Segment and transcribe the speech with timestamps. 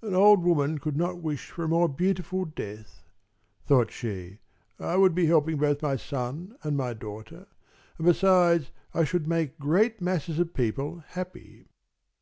[0.00, 3.02] "An old woman could not wish for a more beautiful death,"
[3.66, 4.38] thought she.
[4.78, 7.46] "I would be helping both my son and my daughter,
[7.98, 11.66] and, besides, I should make great masses of people happy."